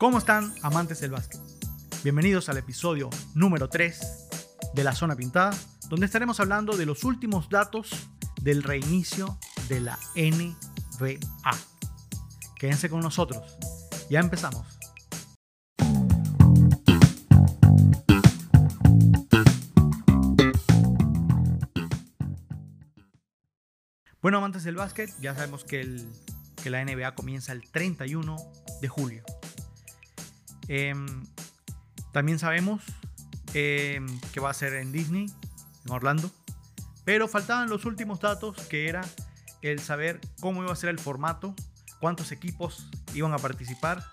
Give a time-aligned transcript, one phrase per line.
[0.00, 1.40] ¿Cómo están amantes del básquet?
[2.04, 4.28] Bienvenidos al episodio número 3
[4.72, 8.08] de La Zona Pintada, donde estaremos hablando de los últimos datos
[8.40, 11.18] del reinicio de la NBA.
[12.60, 13.56] Quédense con nosotros.
[14.08, 14.78] Ya empezamos.
[24.22, 26.00] Bueno, amantes del básquet, ya sabemos que,
[26.62, 28.36] que la NBA comienza el 31
[28.80, 29.24] de julio.
[30.68, 31.06] Em,
[32.12, 32.82] también sabemos
[33.54, 35.26] em, que va a ser en Disney,
[35.84, 36.30] en Orlando.
[37.04, 39.00] Pero faltaban los últimos datos, que era
[39.62, 41.54] el saber cómo iba a ser el formato,
[42.00, 44.04] cuántos equipos iban a participar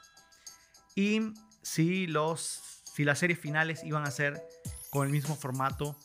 [0.95, 4.41] y si, los, si las series finales iban a ser
[4.89, 5.97] con el mismo formato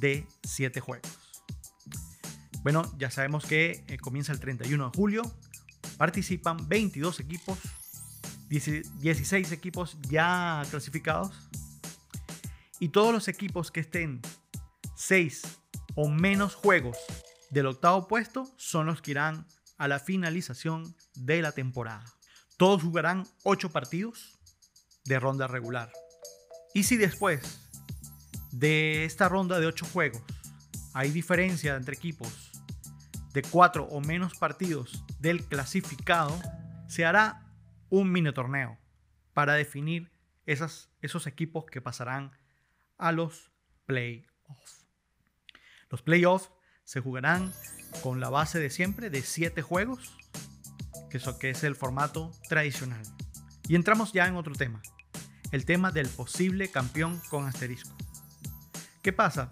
[0.00, 1.08] de 7 juegos.
[2.62, 5.22] Bueno, ya sabemos que eh, comienza el 31 de julio.
[5.98, 7.58] Participan 22 equipos,
[8.48, 11.48] 16 equipos ya clasificados.
[12.80, 14.20] Y todos los equipos que estén
[14.96, 15.42] 6
[15.94, 16.98] o menos juegos
[17.50, 19.46] del octavo puesto son los que irán
[19.78, 22.04] a la finalización de la temporada.
[22.56, 24.38] Todos jugarán 8 partidos
[25.04, 25.90] de ronda regular.
[26.72, 27.60] Y si después
[28.50, 30.22] de esta ronda de 8 juegos
[30.92, 32.50] hay diferencia entre equipos
[33.32, 36.40] de 4 o menos partidos del clasificado,
[36.88, 37.43] se hará
[37.90, 38.78] un mini torneo
[39.32, 40.10] para definir
[40.46, 42.32] esos equipos que pasarán
[42.98, 43.50] a los
[43.86, 44.86] playoffs.
[45.90, 46.50] Los playoffs
[46.84, 47.52] se jugarán
[48.02, 50.16] con la base de siempre de 7 juegos,
[51.10, 53.02] que, es el formato tradicional.
[53.68, 54.82] Y entramos ya en otro tema,
[55.52, 57.96] el tema del posible campeón con asterisco.
[59.02, 59.50] ¿Qué pasa?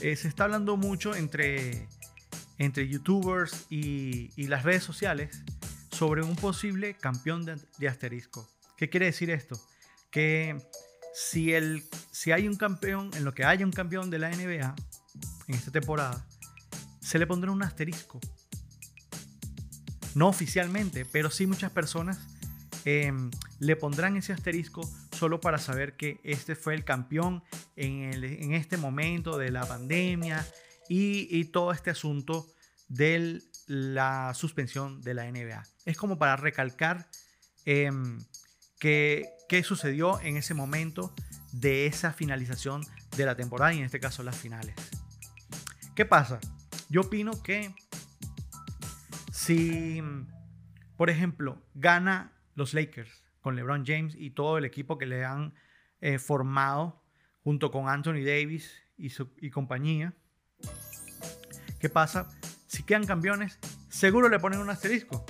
[0.00, 1.86] Eh, se está hablando mucho entre,
[2.58, 5.42] entre youtubers y, las redes sociales
[5.92, 8.48] sobre un posible campeón de, asterisco.
[8.76, 9.60] ¿Qué quiere decir esto?
[10.10, 10.58] Que
[11.14, 14.74] si, el, si hay un campeón, en lo que haya un campeón de la NBA
[15.46, 16.26] en esta temporada,
[17.00, 18.20] se le pondrá un asterisco.
[20.14, 22.18] No oficialmente, pero sí muchas personas
[22.84, 23.12] eh,
[23.60, 27.42] le pondrán ese asterisco solo para saber que este fue el campeón
[27.76, 30.44] en, el, en este momento de la pandemia
[30.88, 32.52] y todo este asunto
[32.88, 35.62] de la suspensión de la NBA.
[35.84, 37.08] Es como para recalcar
[37.64, 37.90] eh,
[38.78, 41.14] que, qué sucedió en ese momento
[41.52, 42.82] de esa finalización
[43.16, 44.74] de la temporada y en este caso las finales.
[45.94, 46.40] ¿Qué pasa?
[46.88, 47.74] Yo opino que
[49.32, 50.02] si,
[50.96, 55.54] por ejemplo, gana los Lakers con LeBron James y todo el equipo que le han
[56.00, 57.02] eh, formado
[57.42, 60.14] junto con Anthony Davis y, y compañía,
[61.80, 62.28] ¿qué pasa?
[62.66, 65.26] Si quedan campeones, seguro le ponen un asterisco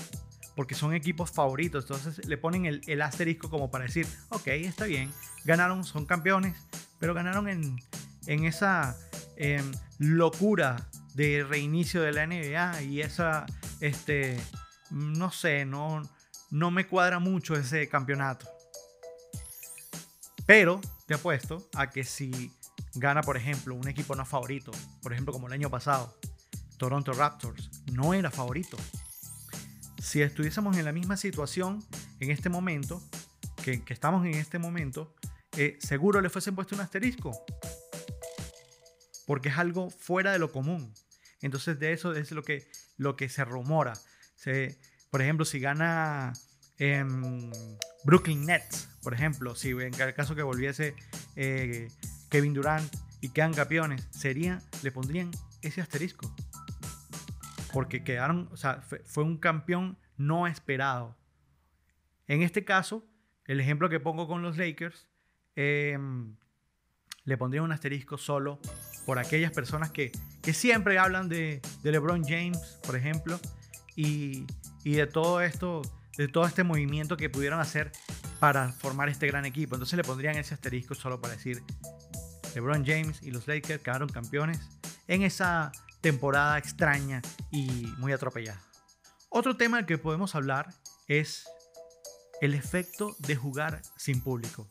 [0.55, 1.85] porque son equipos favoritos.
[1.85, 5.11] Entonces le ponen el, asterisco como para decir, ok, está bien,
[5.45, 6.57] ganaron, son campeones,
[6.99, 7.77] pero ganaron en,
[8.27, 8.97] en esa
[9.37, 9.63] eh,
[9.99, 13.47] locura de reinicio de la NBA y esa,
[13.81, 14.39] este,
[14.91, 16.03] no sé, no,
[16.51, 18.47] no me cuadra mucho ese campeonato.
[20.47, 22.53] Pero te apuesto a que si
[22.95, 26.15] gana, por ejemplo, un equipo no favorito, por ejemplo, como el año pasado,
[26.77, 28.77] Toronto Raptors, no era favorito.
[30.03, 31.83] Si estuviésemos en la misma situación
[32.19, 33.01] en este momento,
[33.63, 35.15] que, estamos en este momento,
[35.57, 37.31] eh, seguro le fuesen puesto un asterisco.
[39.27, 40.93] Porque es algo fuera de lo común.
[41.41, 42.67] Entonces de eso es lo que,
[42.99, 43.93] lo que se rumora.
[45.11, 46.33] Por ejemplo, si gana
[46.81, 47.05] eh,
[48.05, 50.97] Brooklyn Nets, por ejemplo, si en el caso que volviese
[51.37, 51.89] eh,
[52.29, 55.31] Kevin Durant y quedan campeones, sería, le pondrían
[55.63, 56.35] ese asterisco.
[57.73, 61.17] Porque quedaron, o sea, fue, fue un campeón no esperado.
[62.27, 63.07] En este caso,
[63.47, 65.09] el ejemplo que pongo con los Lakers,
[65.57, 65.99] eh,
[67.25, 68.59] le pondría un asterisco solo
[69.07, 70.13] por aquellas personas que,
[70.43, 73.39] que siempre hablan de, de, LeBron James, por ejemplo,
[73.97, 74.47] y,
[74.85, 75.83] y, de todo esto,
[76.17, 77.93] de todo este movimiento que pudieron hacer
[78.41, 79.75] para formar este gran equipo.
[79.75, 81.63] Entonces le pondrían ese asterisco solo para decir,
[82.55, 84.61] LeBron James y los Lakers quedaron campeones
[85.09, 87.67] en esa temporada extraña y
[87.99, 88.61] muy atropellada.
[89.31, 90.75] Otro tema del que podemos hablar
[91.09, 91.47] es
[92.43, 94.69] el efecto de jugar sin público.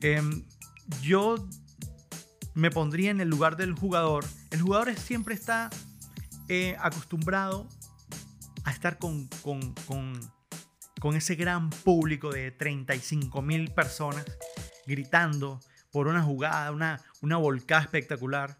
[0.00, 0.20] Eh,
[1.02, 1.36] yo
[2.54, 4.24] me pondría en el lugar del jugador.
[4.50, 5.70] El jugador siempre está
[6.48, 7.68] eh, acostumbrado
[8.64, 10.20] a estar con, con, con,
[11.00, 14.24] con, ese gran público de 35 mil personas
[14.86, 15.60] gritando
[15.92, 18.58] por una jugada, una, una volcada espectacular.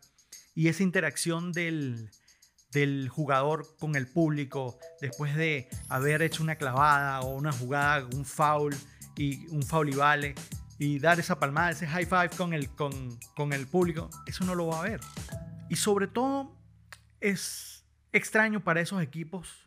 [0.61, 2.11] Y esa interacción del,
[2.71, 8.27] del jugador con el público después de haber hecho una clavada o una jugada, un
[8.27, 8.77] foul
[9.17, 10.35] y un foul y vale
[10.79, 12.93] y dar esa palmada, ese high five con el, con,
[13.35, 15.01] con el público, eso no lo va a ver.
[15.71, 16.55] Y sobre todo
[17.21, 19.67] es extraño para esos equipos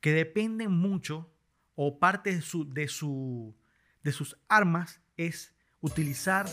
[0.00, 1.30] que dependen mucho
[1.74, 3.54] o parte de, su, de, su,
[4.02, 6.48] de sus armas es utilizar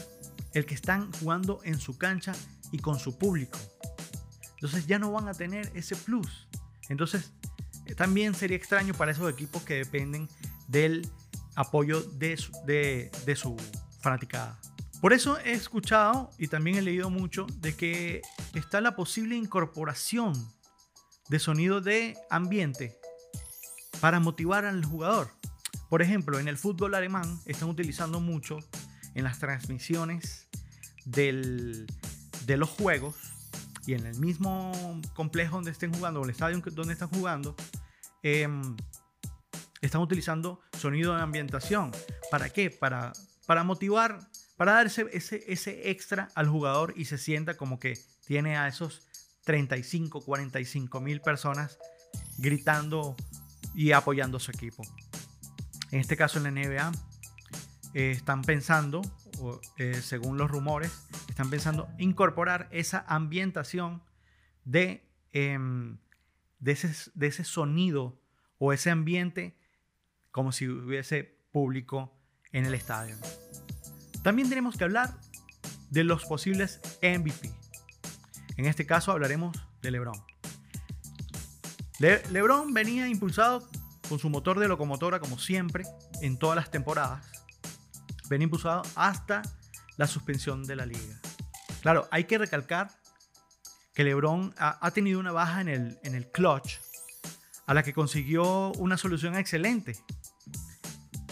[0.53, 2.33] el que están jugando en su cancha
[2.71, 3.59] y con su público.
[4.56, 6.47] Entonces ya no van a tener ese plus.
[6.89, 7.31] Entonces
[7.85, 10.29] eh, también sería extraño para esos equipos que dependen
[10.68, 11.09] del
[11.56, 13.12] apoyo de su, de,
[14.00, 14.59] fanaticada.
[15.01, 18.21] Por eso he escuchado y también he leído mucho de que
[18.53, 20.33] está la posible incorporación
[21.27, 23.00] de sonido de ambiente
[24.00, 25.31] para motivar al jugador.
[25.89, 28.59] Por ejemplo, en el fútbol alemán están utilizando mucho
[29.15, 30.47] en las transmisiones
[31.06, 31.88] del,
[32.45, 33.15] de los juegos
[33.85, 34.71] y en el mismo
[35.13, 37.55] complejo donde estén jugando, o el estadio donde están jugando,
[38.23, 38.75] em,
[39.81, 41.91] están utilizando sonido de ambientación.
[42.29, 42.69] ¿Para qué?
[42.69, 43.11] Para,
[43.47, 44.19] para motivar,
[44.57, 49.07] para dar ese, ese, extra al jugador y se sienta como que tiene a esos
[49.45, 51.79] 35, 45 mil personas
[52.37, 53.15] gritando
[53.73, 54.83] y apoyando a su equipo.
[55.89, 56.91] En este caso en la NBA
[57.95, 59.01] eh, están pensando,
[59.77, 64.01] eh, según los rumores, están pensando incorporar esa ambientación
[65.33, 65.97] em,
[66.59, 68.19] de ese sonido
[68.57, 69.55] o ese ambiente
[70.31, 72.13] como si hubiese público
[72.51, 73.15] en el estadio.
[74.23, 75.17] También tenemos que hablar
[75.89, 77.51] de los posibles MVP.
[78.57, 80.21] En este caso hablaremos de LeBron.
[81.99, 83.67] LeBron venía impulsado
[84.09, 85.85] con su motor de locomotora como siempre
[86.21, 87.25] en todas las temporadas.
[88.31, 89.42] Venía impulsado hasta
[89.98, 91.19] la suspensión de la liga.
[91.81, 92.89] Claro, hay que recalcar
[93.94, 96.80] que LeBron ha, tenido una baja en el, en el clutch
[97.68, 100.01] a la que consiguió una solución excelente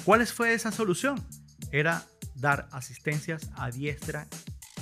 [0.04, 1.25] ¿Cuál fue esa solución?
[1.72, 2.06] Era
[2.36, 4.28] dar asistencias a diestra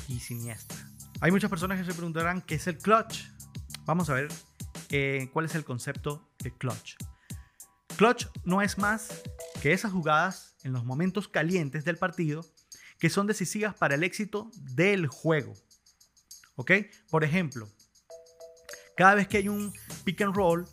[0.07, 0.77] y siniestra.
[1.19, 3.25] Hay muchas personas que se preguntarán qué es el clutch.
[3.85, 4.29] Vamos a ver
[4.89, 6.95] eh, cuál es el concepto de clutch.
[7.95, 9.21] Clutch no es más
[9.61, 12.45] que esas jugadas en los momentos calientes del partido
[12.99, 15.53] que son decisivas para el éxito del juego.
[16.55, 16.71] ¿Ok?
[17.09, 17.69] Por ejemplo,
[18.95, 19.73] cada vez que hay un
[20.03, 20.65] pick and roll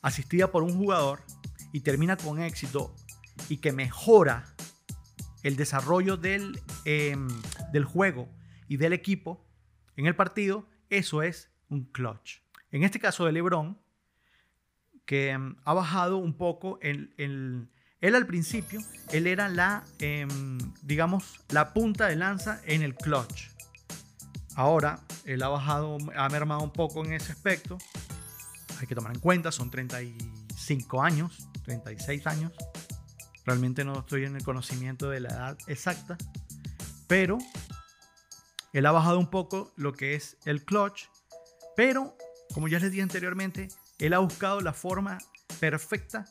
[0.00, 1.22] asistida por un jugador
[1.72, 2.94] y termina con éxito
[3.48, 4.54] y que mejora
[5.42, 7.28] el desarrollo del, em,
[7.72, 8.28] del juego
[8.68, 9.44] y del equipo
[9.96, 12.40] en el partido, eso es un clutch.
[12.70, 13.78] En este caso de LeBron,
[15.04, 17.68] que em, ha bajado un poco el,
[18.00, 18.80] él al principio,
[19.12, 23.48] él era la, em, digamos, la punta de lanza en el clutch.
[24.54, 27.78] Ahora, él ha bajado, ha mermado un poco en ese aspecto.
[28.78, 32.52] Hay que tomar en cuenta, son 35 años, 36 años.
[33.44, 36.16] Realmente no estoy en el conocimiento de la edad exacta,
[37.06, 37.38] pero
[38.72, 41.04] él ha bajado un poco lo que es el clutch,
[41.76, 42.16] pero
[42.52, 43.68] como ya les dije anteriormente,
[43.98, 45.18] él ha buscado la forma
[45.60, 46.26] perfecta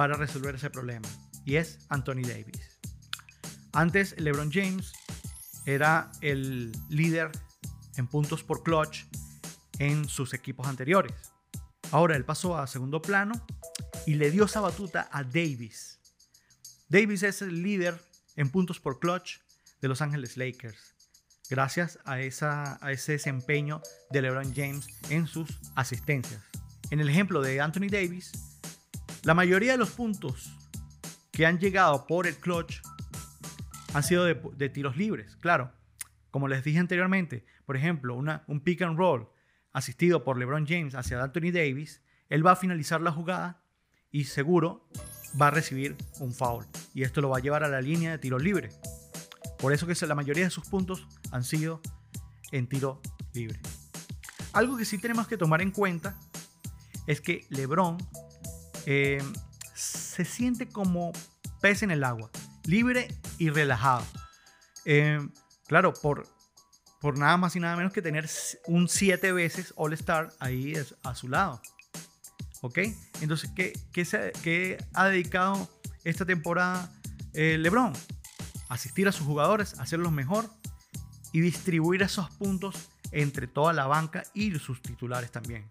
[0.00, 1.06] para resolver ese problema
[1.44, 2.78] y es Anthony Davis.
[3.74, 4.94] Antes LeBron James
[5.66, 7.30] era el líder
[7.98, 9.04] en puntos por clutch
[9.78, 11.34] en sus equipos anteriores.
[11.90, 13.44] Ahora él pasó a segundo plano
[14.06, 15.98] y le dio esa batuta a Davis.
[16.88, 18.00] Davis es el líder
[18.36, 19.36] en puntos por clutch
[19.82, 20.94] de Los Ángeles Lakers,
[21.50, 22.14] gracias a,
[22.80, 26.42] a ese desempeño de LeBron James en sus asistencias.
[26.90, 28.49] En el ejemplo de Anthony Davis,
[29.22, 30.50] la mayoría de los puntos
[31.30, 32.80] que han llegado por el clutch
[33.92, 35.72] han sido de, tiros libres, claro.
[36.30, 39.28] Como les dije anteriormente, por ejemplo, un pick and roll
[39.72, 43.62] asistido por LeBron James hacia Anthony Davis, él va a finalizar la jugada
[44.10, 44.88] y seguro
[45.40, 46.64] va a recibir un foul.
[46.94, 48.70] Y esto lo va a llevar a la línea de tiro libre.
[49.58, 51.80] Por eso que la mayoría de sus puntos han sido
[52.52, 53.00] en tiro
[53.34, 53.60] libre.
[54.52, 56.18] Algo que sí tenemos que tomar en cuenta
[57.06, 57.98] es que LeBron
[58.92, 59.22] eh,
[59.72, 61.12] se siente como
[61.60, 62.28] pez en el agua,
[62.64, 63.06] libre
[63.38, 64.04] y relajado.
[64.84, 65.20] Eh,
[65.68, 66.26] claro, por,
[67.00, 68.28] por nada más y nada menos que tener
[68.66, 71.62] un siete veces All Star ahí a su lado.
[72.62, 72.80] ¿Ok?
[73.20, 75.70] Entonces, ¿qué, ha dedicado
[76.02, 76.90] esta temporada
[77.32, 77.92] eh, LeBron?
[78.68, 80.50] Asistir a sus jugadores, hacerlos mejor
[81.32, 85.70] y distribuir esos puntos entre toda la banca y sus titulares también.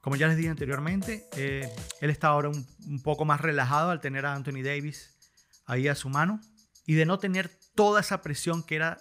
[0.00, 1.68] Como ya les dije anteriormente, eh,
[2.00, 5.16] él está ahora un, poco más relajado al tener a Anthony Davis
[5.66, 6.40] ahí a su mano
[6.86, 8.98] y de no tener toda esa presión que era,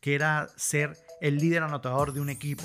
[0.00, 2.64] que era ser el líder anotador de un equipo.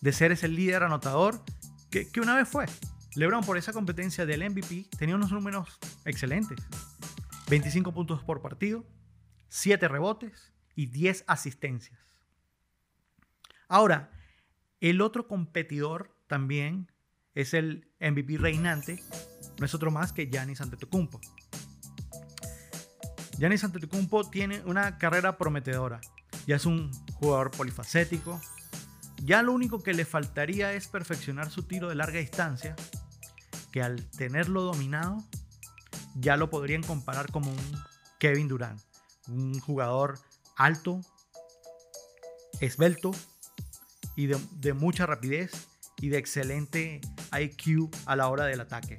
[0.00, 1.42] De ser ese líder anotador
[1.90, 2.66] que, que una vez fue.
[3.14, 6.58] LeBron por esa competencia del MVP tenía unos números excelentes.
[7.48, 8.84] 25 puntos por partido,
[9.48, 11.98] 7 rebotes y 10 asistencias.
[13.68, 14.10] Ahora,
[14.80, 16.92] el otro competidor también
[17.34, 19.02] es el MVP reinante,
[19.58, 21.20] no es otro más que Giannis Antetokounmpo.
[23.38, 26.00] Giannis Antetokounmpo tiene una carrera prometedora.
[26.46, 28.40] Ya es un jugador polifacético.
[29.24, 32.76] Ya lo único que le faltaría es perfeccionar su tiro de larga distancia,
[33.72, 35.24] que al tenerlo dominado
[36.14, 37.82] ya lo podrían comparar como un
[38.18, 38.80] Kevin Durant,
[39.28, 40.18] un jugador
[40.56, 41.00] alto,
[42.60, 43.12] esbelto
[44.16, 45.67] y de, mucha rapidez
[46.00, 47.00] y de excelente
[47.32, 48.98] IQ a la hora del ataque.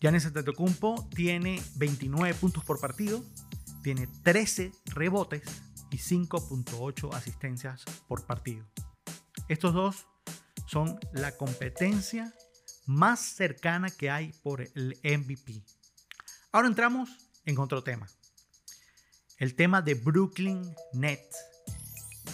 [0.00, 3.24] Giannis Antetokounmpo tiene 29 puntos por partido,
[3.82, 5.42] tiene 13 rebotes
[5.90, 8.66] y 5.8 asistencias por partido.
[9.48, 10.06] Estos dos
[10.66, 12.34] son la competencia
[12.86, 15.62] más cercana que hay por el MVP.
[16.50, 17.10] Ahora entramos
[17.44, 18.08] en otro tema.
[19.38, 21.36] El tema de Brooklyn Nets,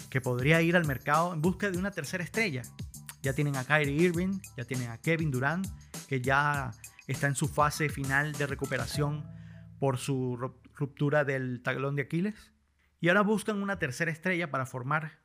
[0.09, 2.63] que podría ir al mercado en busca de una tercera estrella.
[3.21, 5.67] Ya tienen a Kyrie Irving, ya tienen a Kevin Durant,
[6.07, 6.71] que ya
[7.07, 9.25] está en su fase final de recuperación
[9.79, 10.37] por su
[10.75, 12.51] ruptura del talón de Aquiles.
[13.01, 15.19] Y ahora buscan una tercera estrella para formar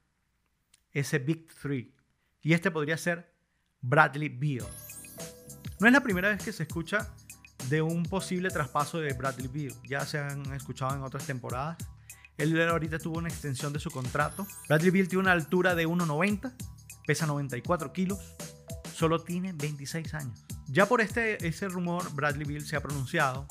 [0.93, 1.95] ese Big Three.
[2.41, 3.35] Y este podría ser
[3.81, 4.67] Bradley Beal.
[5.81, 7.13] No es la primera vez que se escucha
[7.69, 9.75] de un posible traspaso de Bradley Beal.
[9.89, 11.77] Ya se han escuchado en otras temporadas.
[12.37, 14.47] Él ahorita tuvo una extensión de su contrato.
[14.69, 16.53] Bradley Beal tiene una altura de 1,90,
[17.07, 18.19] pesa 94 kilos,
[18.95, 20.45] solo tiene 26 años.
[20.69, 23.47] Ya por este, ese rumor, Bradley Beal se ha pronunciado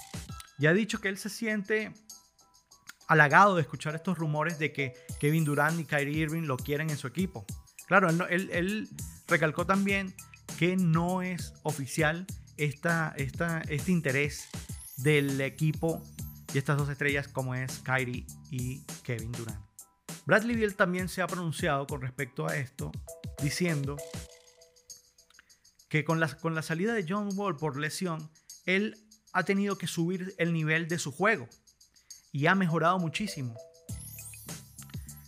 [0.57, 1.93] y ha dicho que él se siente
[3.07, 6.97] halagado de escuchar estos rumores de que Kevin Durant y Kyrie Irving lo quieren en
[6.97, 7.45] su equipo.
[7.87, 8.89] Claro, él, él
[9.27, 10.15] recalcó también
[10.57, 12.25] que no es oficial
[12.57, 14.47] esta, este interés
[14.97, 16.03] del equipo
[16.53, 19.63] y estas dos estrellas como es Kyrie y Kevin Durant.
[20.25, 22.91] Bradley Beal también se ha pronunciado con respecto a esto,
[23.43, 23.97] diciendo
[25.89, 28.29] que con la, con la salida de John Wall por lesión,
[28.65, 28.97] él
[29.33, 31.47] ha tenido que subir el nivel de su juego
[32.31, 33.55] y ha mejorado muchísimo.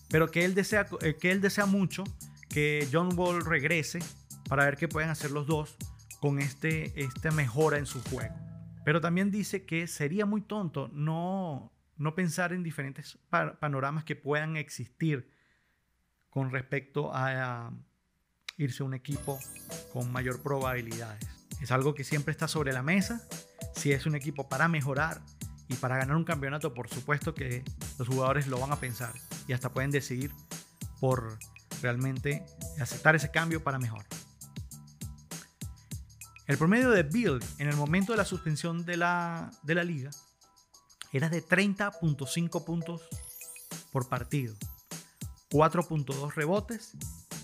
[0.10, 2.04] Pero que él desea, eh, que él desea mucho
[2.50, 4.00] que John Wall regrese
[4.48, 5.76] para ver qué pueden hacer los dos
[6.20, 8.34] con este, esta mejora en su juego.
[8.86, 13.18] Pero también dice que sería muy tonto no, no pensar en diferentes
[13.60, 15.30] panoramas que puedan existir
[16.30, 17.72] con respecto a,
[18.58, 19.40] irse a un equipo
[19.94, 21.28] con mayor probabilidades.
[21.62, 23.22] Es algo que siempre está sobre la mesa.
[23.76, 25.22] Si es un equipo para mejorar
[25.68, 27.64] y para ganar un campeonato, por supuesto que
[27.98, 29.14] los jugadores lo van a pensar
[29.48, 30.32] y hasta pueden decidir
[31.00, 31.38] por
[31.82, 32.46] realmente
[32.80, 34.06] aceptar ese cambio para mejor.
[36.48, 40.12] El promedio de Bill en el momento de la suspensión de la, de la liga
[41.12, 43.02] era de 30.5 puntos
[43.92, 44.56] por partido,
[45.50, 46.94] 4.2 rebotes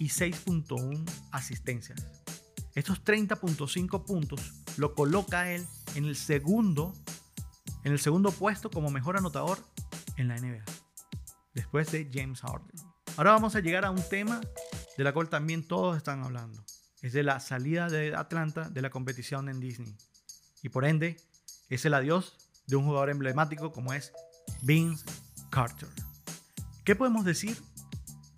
[0.01, 2.03] y 6.1 asistencias.
[2.73, 4.41] Estos 30.5 puntos
[4.77, 6.95] lo coloca él en el segundo
[7.83, 9.59] en el segundo puesto como mejor anotador
[10.17, 10.63] en la NBA,
[11.53, 12.71] después de James Harden.
[13.15, 14.41] Ahora vamos a llegar a un tema
[14.97, 16.63] de la cual también todos están hablando
[17.03, 19.95] es de la salida de Atlanta de la competición en Disney.
[20.63, 21.17] Y por ende,
[21.69, 24.13] es el adiós de un jugador emblemático como es
[24.63, 25.05] Vince
[25.51, 25.89] Carter.
[26.85, 27.55] ¿Qué podemos decir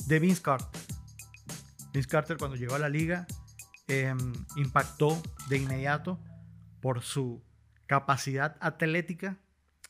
[0.08, 0.83] de Vince Carter?
[1.94, 3.28] Vince Carter cuando llegó a la liga
[3.88, 4.18] em,
[4.56, 6.20] impactó de inmediato
[6.82, 7.44] por su
[7.86, 9.38] capacidad atlética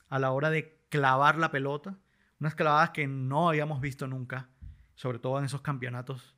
[0.09, 1.97] a la hora de clavar la pelota.
[2.39, 4.49] Unas clavadas que no habíamos visto nunca,
[4.95, 6.35] sobre todo en esos campeonatos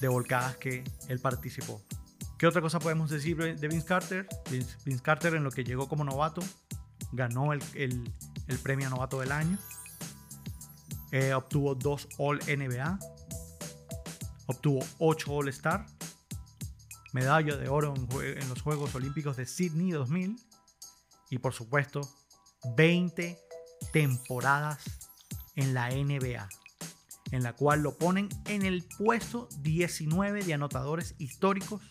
[0.00, 1.80] de volcadas que él participó.
[2.36, 4.26] ¿Qué otra cosa podemos decir de Vince Carter?
[4.50, 6.42] Vince, Carter en lo que llegó como novato,
[7.12, 9.56] ganó el, el, premio novato del año,
[11.12, 12.98] eh, obtuvo dos All NBA,
[14.46, 15.86] obtuvo ocho All Star,
[17.12, 20.36] medalla de oro en, en los Juegos Olímpicos de Sydney 2000
[21.30, 22.00] y por supuesto
[22.76, 23.38] 20
[23.92, 24.84] temporadas
[25.56, 26.48] en la NBA
[27.34, 31.82] en la cual lo ponen en el puesto 19 de anotadores históricos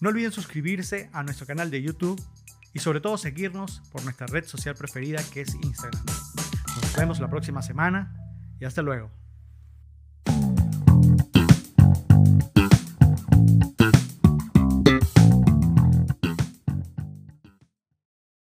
[0.00, 2.20] No olviden suscribirse a nuestro canal de YouTube
[2.72, 6.04] y sobre todo seguirnos por nuestra red social preferida que es Instagram.
[6.06, 8.16] Nos vemos la próxima semana
[8.58, 9.19] y hasta luego.